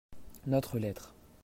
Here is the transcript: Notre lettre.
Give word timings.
Notre 0.47 0.79
lettre. 0.79 1.13